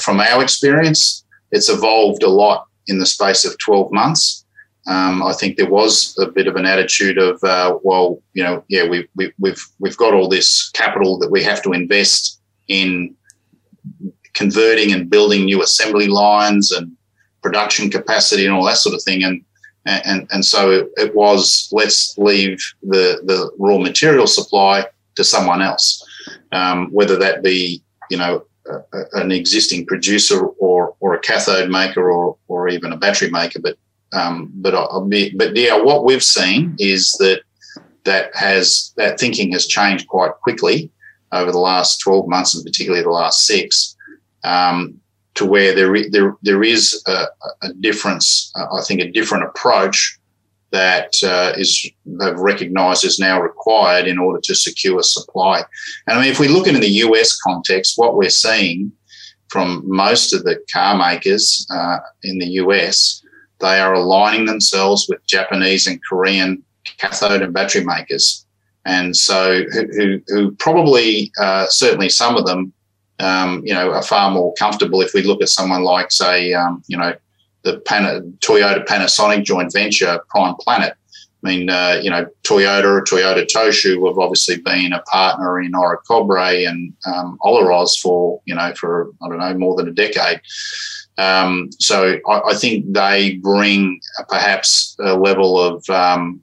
[0.01, 4.45] from our experience, it's evolved a lot in the space of 12 months.
[4.87, 8.63] Um, I think there was a bit of an attitude of, uh, well, you know,
[8.69, 13.13] yeah, we, we, we've we've got all this capital that we have to invest in
[14.33, 16.91] converting and building new assembly lines and
[17.41, 19.23] production capacity and all that sort of thing.
[19.23, 19.43] And
[19.85, 25.61] and and so it, it was let's leave the the raw material supply to someone
[25.61, 26.03] else,
[26.51, 28.43] um, whether that be you know
[29.13, 33.59] an existing producer or or a cathode maker or or even a battery maker.
[33.59, 33.77] But
[34.13, 34.85] um, but I,
[35.35, 37.41] but yeah, what we've seen is that
[38.03, 40.91] that has that thinking has changed quite quickly
[41.31, 43.95] over the last 12 months and particularly the last six
[44.43, 44.99] um,
[45.35, 47.25] to where there, there, there is a,
[47.61, 50.17] a difference, uh, I think a different approach
[50.71, 55.63] that uh, is they've recognised is now required in order to secure supply.
[56.07, 58.91] And I mean, if we look into the US context, what we're seeing
[59.49, 63.23] from most of the car makers uh, in the US,
[63.59, 66.63] they are aligning themselves with Japanese and Korean
[66.97, 68.45] cathode and battery makers.
[68.87, 72.71] And so, who, who probably, uh, certainly some of them,
[73.19, 76.81] um, you know, are far more comfortable if we look at someone like, say, um,
[76.87, 77.13] you know,
[77.63, 77.81] the
[78.39, 80.93] Toyota Panasonic joint venture, Prime Planet.
[81.43, 85.73] I mean, uh, you know, Toyota or Toyota Tsusho have obviously been a partner in
[85.73, 90.39] Orocobre and um, Olaroz for, you know, for, I don't know, more than a decade.
[91.17, 96.41] Um, so I, I, think they bring perhaps a level of um,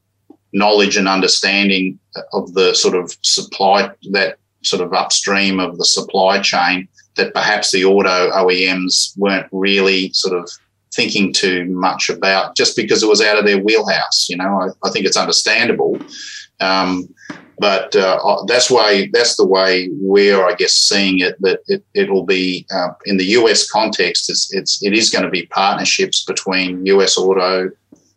[0.52, 1.98] knowledge and understanding
[2.32, 7.70] of the sort of supply that sort of upstream of the supply chain that perhaps
[7.70, 10.50] the auto OEMs weren't really sort of
[10.94, 14.28] thinking too much about just because it was out of their wheelhouse.
[14.28, 15.98] You know, I, I think it's understandable.
[16.60, 17.08] Um,
[17.58, 21.40] but uh, that's why that's the way we're, I guess, seeing it.
[21.40, 24.28] That it, it'll be uh, in the US context.
[24.28, 27.70] It's, it's it is going to be partnerships between US auto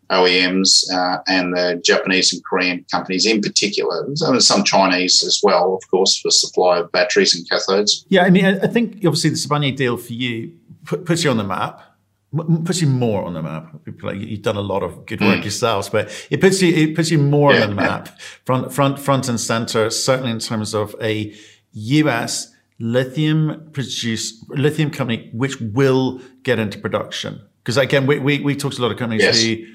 [0.10, 4.06] OEMs uh, and the Japanese and Korean companies in particular.
[4.06, 8.06] And some Chinese as well, of course, for supply of batteries and cathodes.
[8.08, 10.54] Yeah, I mean, I think obviously the Sibanye deal for you
[10.86, 11.84] puts you on the map.
[12.66, 13.74] Puts you more on the map.
[13.86, 15.44] You've done a lot of good work mm.
[15.44, 18.16] yourselves, but it puts you it puts you more yeah, on the map, yeah.
[18.46, 19.90] front front front and center.
[19.90, 21.34] Certainly in terms of a
[21.72, 22.54] U.S.
[22.80, 27.42] lithium produce lithium company which will get into production.
[27.64, 29.42] Because again, we, we we talked to a lot of companies yes.
[29.42, 29.66] who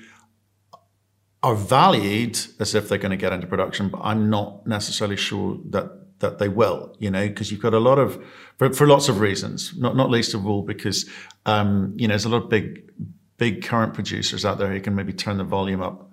[1.43, 5.59] are valued as if they're going to get into production, but I'm not necessarily sure
[5.71, 6.95] that that they will.
[6.99, 8.25] You know, because you've got a lot of
[8.59, 11.09] for, for lots of reasons, not not least of all because
[11.47, 12.91] um, you know there's a lot of big
[13.37, 16.11] big current producers out there who can maybe turn the volume up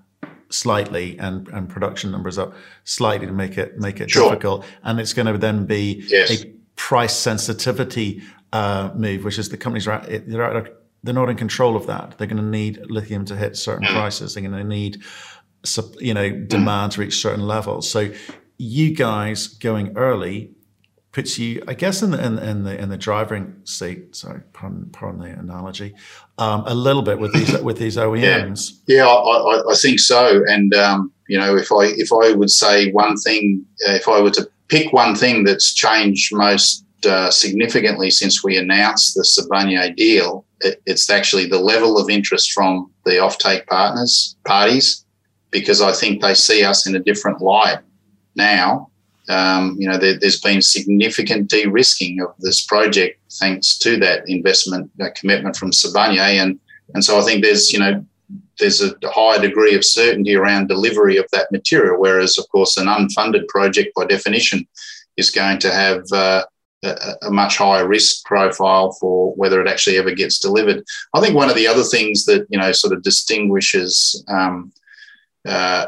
[0.49, 4.29] slightly and and production numbers up slightly to make it make it sure.
[4.29, 6.43] difficult, and it's going to then be yes.
[6.43, 11.37] a price sensitivity uh, move, which is the companies are they're at they're not in
[11.37, 12.17] control of that.
[12.17, 14.33] They're going to need lithium to hit certain prices.
[14.33, 15.01] They're going to need,
[15.99, 17.89] you know, demand to reach certain levels.
[17.89, 18.11] So
[18.57, 20.51] you guys going early
[21.11, 24.15] puts you, I guess, in the in, in the in the driving seat.
[24.15, 25.95] Sorry, pardon, pardon the analogy,
[26.37, 28.71] um, a little bit with these with these OEMs.
[28.87, 30.43] Yeah, yeah I, I, think so.
[30.47, 34.31] And um, you know, if I if I would say one thing, if I were
[34.31, 40.45] to pick one thing that's changed most uh, significantly since we announced the Sibanye deal,
[40.61, 45.05] it, it's actually the level of interest from the offtake partners parties,
[45.51, 47.79] because I think they see us in a different light
[48.35, 48.89] now.
[49.29, 54.89] Um, you know, there, has been significant de-risking of this project thanks to that investment
[55.15, 56.59] commitment from Sibanye, and
[56.95, 58.03] and so I think there's you know
[58.59, 62.87] there's a higher degree of certainty around delivery of that material, whereas of course an
[62.87, 64.67] unfunded project by definition
[65.17, 66.43] is going to have uh,
[66.83, 70.83] a, much higher risk profile for whether it actually ever gets delivered.
[71.13, 74.71] I think one of the other things that you know sort of distinguishes um,
[75.47, 75.87] uh,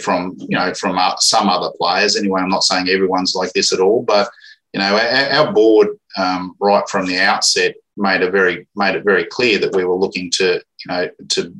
[0.00, 2.16] from you know from some other players.
[2.16, 4.30] Anyway, I'm not saying everyone's like this at all, but
[4.72, 9.04] you know our, our board um, right from the outset made a very made it
[9.04, 11.54] very clear that we were looking to you know to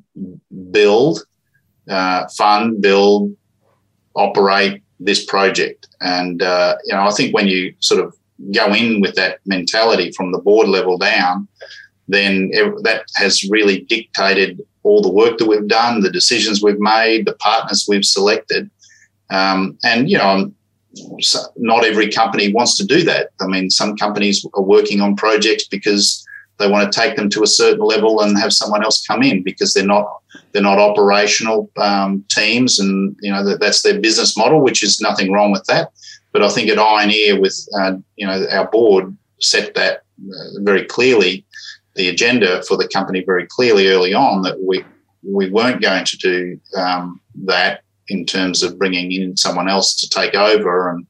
[0.71, 1.27] build,
[1.89, 3.37] uh, fund, build,
[4.15, 5.89] operate this project.
[6.01, 8.17] And uh, you know, I think when you sort of
[8.55, 11.49] go in with that mentality from the board level down,
[12.09, 16.79] then it, that has really dictated all the work that we've done, the decisions we've
[16.79, 18.71] made, the partners we've selected.
[19.31, 20.53] Um, and you know,
[21.57, 23.31] not every company wants to do that.
[23.41, 26.25] I mean, some companies are working on projects because
[26.59, 29.43] they want to take them to a certain level and have someone else come in
[29.43, 30.07] because they're not
[30.53, 35.01] they're not operational um, teams, and you know that, that's their business model, which is
[35.01, 35.91] nothing wrong with that.
[36.37, 40.85] But I think at Ioneer, with uh, you know our board set that uh, very
[40.85, 41.47] clearly,
[41.95, 44.85] the agenda for the company very clearly early on that we
[45.23, 50.11] we weren't going to do um, that in terms of bringing in someone else to
[50.11, 51.07] take over and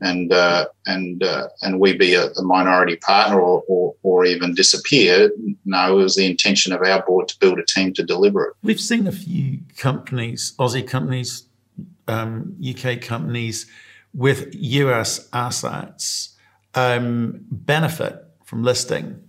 [0.00, 4.52] and uh, and uh, and we be a, a minority partner or, or, or even
[4.52, 5.30] disappear.
[5.64, 8.54] No, it was the intention of our board to build a team to deliver it.
[8.64, 11.44] We've seen a few companies, Aussie companies,
[12.08, 13.70] um, UK companies
[14.16, 16.36] with US assets
[16.74, 19.22] um, benefit from listing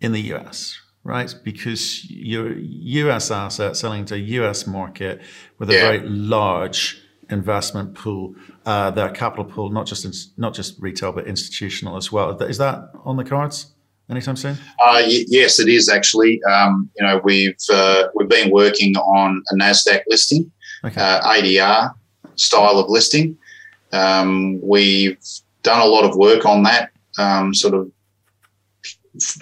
[0.00, 1.34] in the US right?
[1.42, 5.20] Because your US asset selling to a US market
[5.58, 5.80] with a yeah.
[5.80, 7.00] very large
[7.30, 8.34] investment pool,
[8.66, 12.36] uh, their capital pool, not just in, not just retail but institutional as well.
[12.42, 13.72] Is that on the cards
[14.10, 14.54] anytime soon?
[14.84, 16.40] Uh, y- yes, it is actually.
[16.44, 20.50] Um, you know, we've uh, we've been working on a Nasdaq listing,
[20.84, 21.00] okay.
[21.00, 21.94] Uh, ADR
[22.36, 23.36] style of listing.
[23.92, 25.18] Um, we've
[25.62, 27.90] done a lot of work on that, um, sort of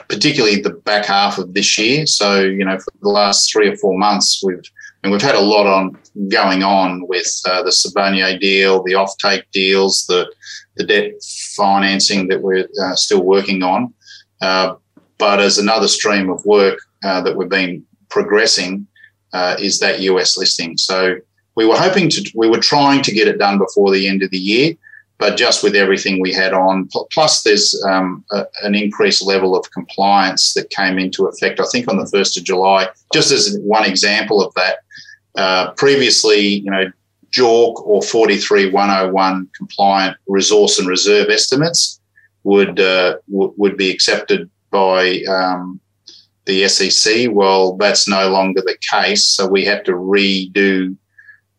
[0.08, 2.06] particularly the back half of this year.
[2.06, 4.62] So, you know, for the last three or four months, we've
[5.02, 5.96] and we've had a lot on
[6.28, 10.30] going on with uh, the Sibanye deal, the offtake deals, the
[10.76, 11.12] the debt
[11.56, 13.92] financing that we're uh, still working on.
[14.40, 14.74] Uh,
[15.18, 18.87] but as another stream of work uh, that we've been progressing
[19.32, 20.76] uh, is that US listing.
[20.76, 21.16] So
[21.59, 24.31] we were hoping to, we were trying to get it done before the end of
[24.31, 24.77] the year
[25.18, 29.71] but just with everything we had on, plus there's um, a, an increased level of
[29.73, 32.88] compliance that came into effect, I think, on the 1st of July.
[33.12, 34.79] Just as one example of that,
[35.37, 36.90] uh, previously, you know,
[37.33, 42.01] JORC or 43101 compliant resource and reserve estimates
[42.44, 45.79] would uh, w- would be accepted by um,
[46.47, 47.29] the SEC.
[47.31, 50.97] Well, that's no longer the case, so we had to redo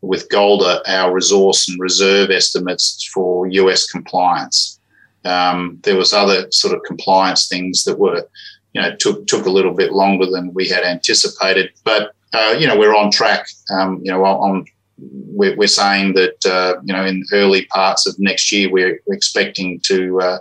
[0.02, 4.80] with Golder our resource and reserve estimates for US compliance.
[5.26, 8.28] Um, there was other sort of compliance things that were,
[8.74, 11.72] you know, took took a little bit longer than we had anticipated.
[11.84, 13.48] But uh, you know, we're on track.
[13.72, 14.66] Um, you know, on
[14.98, 19.80] we're, we're saying that uh, you know in early parts of next year we're expecting
[19.86, 20.38] to uh,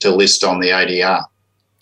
[0.00, 1.24] to list on the ADR,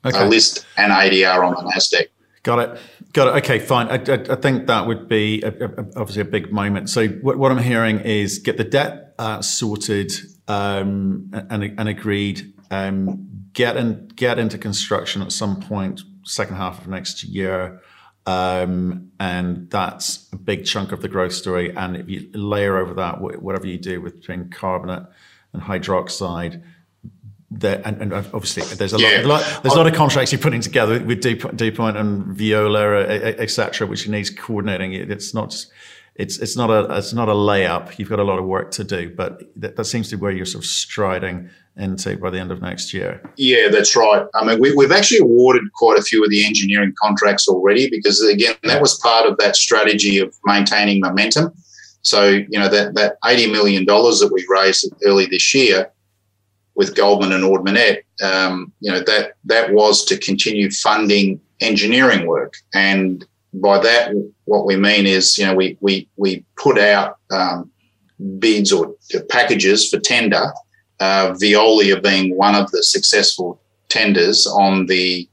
[0.04, 0.26] okay.
[0.26, 2.08] list an ADR on the Nasdaq.
[2.42, 2.80] Got it.
[3.12, 3.44] Got it.
[3.44, 3.88] Okay, fine.
[3.88, 6.88] I, I, I think that would be a, a, obviously a big moment.
[6.88, 10.12] So what, what I'm hearing is get the debt uh, sorted
[10.46, 12.52] um, and, and agreed.
[12.70, 17.80] Um, get in, get into construction at some point, second half of next year.
[18.26, 21.74] Um, and that's a big chunk of the growth story.
[21.74, 25.06] And if you layer over that, whatever you do with between carbonate
[25.52, 26.62] and hydroxide,
[27.50, 29.22] that and, and, obviously there's a yeah.
[29.24, 33.86] lot, there's a lot of contracts you're putting together with DuPont and Veolia, uh, etc.,
[33.86, 34.92] which needs coordinating.
[34.92, 35.66] It's not
[36.14, 37.98] it's it's not a it's not a layup.
[37.98, 40.32] You've got a lot of work to do, but that, that seems to be where
[40.32, 43.20] you're sort of striding into by the end of next year.
[43.36, 44.26] Yeah, that's right.
[44.34, 48.22] I mean, we, we've actually awarded quite a few of the engineering contracts already because
[48.22, 51.52] again, that was part of that strategy of maintaining momentum.
[52.02, 55.90] So you know that that eighty million dollars that we raised early this year
[56.80, 62.26] with Goldman and Ord Minnett, um, you know, that that was to continue funding engineering
[62.26, 62.54] work.
[62.72, 64.14] And by that,
[64.46, 67.70] what we mean is, you know, we we we put out um,
[68.38, 68.94] bids or
[69.28, 70.46] packages for tender.
[71.00, 75.28] Uh, Veolia being one of the successful tenders on the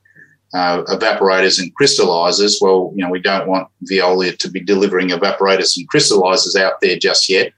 [0.53, 2.55] uh, evaporators and crystallizers.
[2.59, 6.97] Well, you know, we don't want Veolia to be delivering evaporators and crystallizers out there
[6.97, 7.53] just yet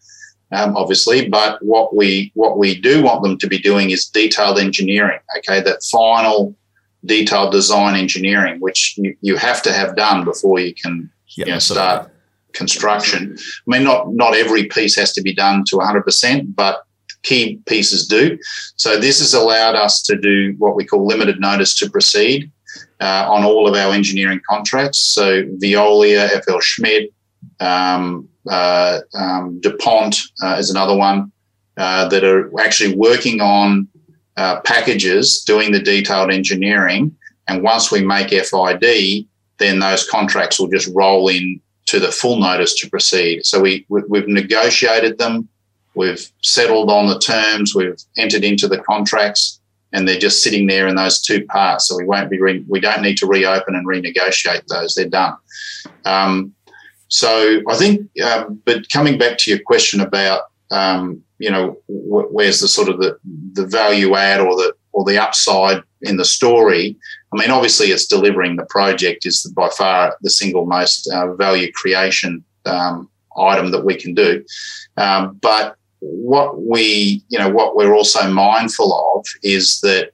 [0.52, 1.30] um, obviously.
[1.30, 5.20] But what we what we do want them to be doing is detailed engineering.
[5.38, 6.56] Okay, that final
[7.06, 11.54] detailed design engineering, which you, you have to have done before you can yep, you
[11.54, 12.12] know, start
[12.54, 13.38] construction.
[13.38, 16.84] I mean, not not every piece has to be done to 100%, but
[17.24, 18.38] key pieces do.
[18.76, 22.52] So this has allowed us to do what we call limited notice to proceed
[23.02, 25.00] uh, on all of our engineering contracts.
[25.00, 27.12] So Veolia, FLSmidth,
[27.60, 31.32] um, uh, um, DuPont uh, is another one
[31.78, 33.88] uh, that are actually working on
[34.64, 37.14] packages, doing the detailed engineering.
[37.48, 39.28] And once we make FID,
[39.58, 43.46] then those contracts will just roll in to the full notice to proceed.
[43.46, 45.50] So we, we have negotiated them,
[45.96, 49.60] we've settled on the terms, we've entered into the contracts,
[49.92, 51.88] and they're just sitting there in those two parts.
[51.88, 55.36] So we won't be re- we don't need to reopen and renegotiate those; they're done.
[56.06, 56.54] Um,
[57.10, 62.60] so I think, um, but coming back to your question about um, you know, where's
[62.60, 63.18] the sort of the,
[63.54, 66.98] the value add or the or the upside in the story?
[67.34, 71.72] I mean, obviously, it's delivering the project is by far the single most uh, value
[71.72, 74.44] creation um, item that we can do.
[74.98, 80.12] Um, but what we, you know, what we're also mindful of is that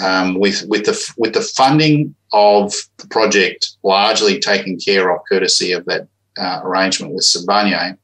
[0.00, 5.72] um, with with the with the funding of the project largely taken care of courtesy
[5.72, 7.96] of that uh, arrangement with Sibanye,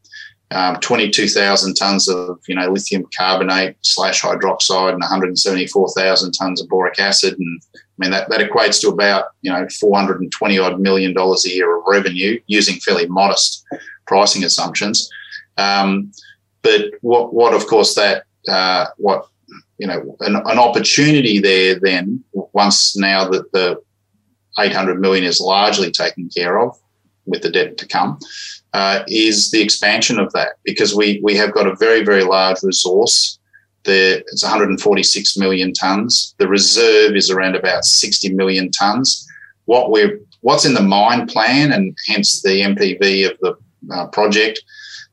[0.51, 6.99] um, 22,000 tons of you know lithium carbonate slash hydroxide and 174,000 tons of boric
[6.99, 11.45] acid, and I mean that, that equates to about you know 420 odd million dollars
[11.45, 13.65] a year of revenue using fairly modest
[14.07, 15.11] pricing assumptions.
[15.59, 16.13] Um,
[16.63, 19.27] but what what of course that uh, what
[19.79, 23.81] you know an, an opportunity there then once now that the
[24.59, 26.77] 800 million is largely taken care of
[27.27, 28.19] with the debt to come
[28.75, 32.63] uh, is the expansion of that because we we have got a very very large
[32.63, 33.39] resource.
[33.85, 36.35] There, it's 146 million tons.
[36.39, 39.27] The reserve is around about 60 million tons.
[39.65, 43.57] What we're what's in the mine plan and hence the NPV of the
[43.95, 44.61] uh, project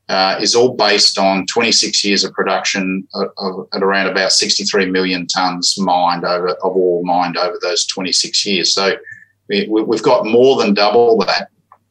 [0.08, 4.86] uh, is all based on 26 years of production of, of, at around about 63
[4.90, 8.72] million tons mined over of ore mined over those 26 years.
[8.72, 8.96] So
[9.48, 11.48] we, have got more than double that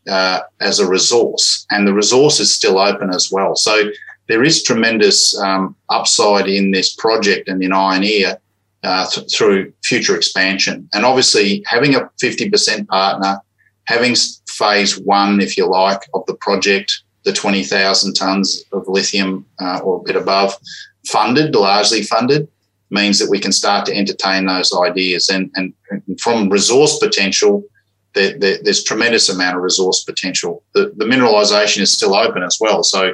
[0.07, 3.55] uh, as a resource, and the resource is still open as well.
[3.55, 3.89] So
[4.27, 8.37] there is tremendous um, upside in this project and in Ioneer
[8.83, 10.87] uh, th- through future expansion.
[10.93, 13.39] And obviously, having a 50% partner,
[13.85, 14.15] having
[14.47, 19.97] phase one, if you like, of the project, the 20,000 tonnes of lithium uh, or
[19.97, 20.55] a bit above,
[21.05, 22.47] funded, largely funded,
[22.91, 25.27] means that we can start to entertain those ideas.
[25.29, 27.63] And, and, and from resource potential,
[28.13, 30.63] there, there, there's tremendous amount of resource potential.
[30.73, 32.83] The, the mineralisation is still open as well.
[32.83, 33.13] So,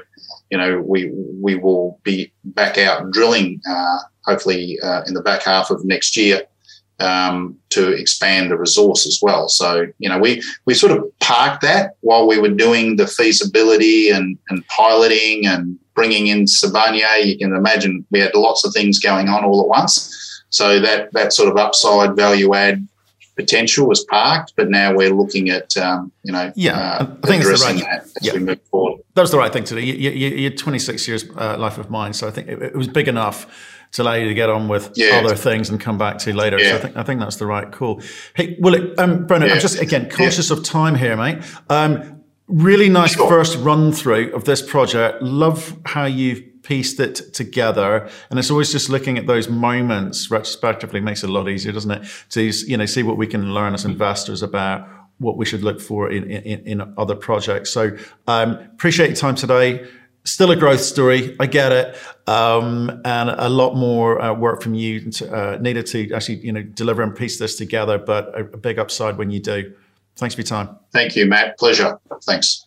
[0.51, 1.09] you know, we
[1.41, 6.17] we will be back out drilling, uh, hopefully uh, in the back half of next
[6.17, 6.43] year,
[7.01, 9.49] um, to expand the resource as well.
[9.49, 14.09] So, you know, we we sort of parked that while we were doing the feasibility
[14.09, 17.25] and, and piloting and bringing in Sibanye.
[17.25, 20.43] You can imagine we had lots of things going on all at once.
[20.49, 22.87] So that that sort of upside value add
[23.37, 27.43] potential was parked, but now we're looking at um, you know yeah, uh, I think
[27.43, 28.33] it's the right that as yeah.
[28.33, 29.01] we move forward.
[29.15, 29.81] That was the right thing to do.
[29.81, 32.87] You, you, you're 26 years uh, life of mine, so I think it, it, was
[32.87, 33.45] big enough
[33.91, 35.21] to allow you to get on with yeah.
[35.23, 36.57] other things and come back to later.
[36.59, 36.71] Yeah.
[36.71, 38.01] So I think I think that's the right call.
[38.35, 39.55] Hey, well, it um, Brendan, yeah.
[39.55, 41.43] I'm just again conscious of time here, mate.
[41.69, 43.29] Um, really nice sure.
[43.29, 45.21] first run through of this project.
[45.21, 48.09] Love how you've pieced it together.
[48.29, 51.91] And it's always just looking at those moments retrospectively makes it a lot easier, doesn't
[51.91, 52.07] it?
[52.29, 54.87] To you know see what we can learn as investors about
[55.17, 57.71] what we should look for in in, in other projects.
[57.71, 59.87] So um, appreciate your time today.
[60.23, 61.97] Still a growth story, I get it,
[62.27, 66.51] um, and a lot more uh, work from you to, uh, needed to actually you
[66.51, 67.97] know deliver and piece this together.
[67.97, 69.73] But a, a big upside when you do.
[70.17, 70.77] Thanks for your time.
[70.91, 71.57] Thank you, Matt.
[71.57, 71.99] Pleasure.
[72.23, 72.65] Thanks.